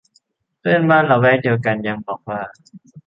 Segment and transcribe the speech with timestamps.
[0.59, 2.39] เพื่อนบ้านละแวกเดียวกันยังบอกว่า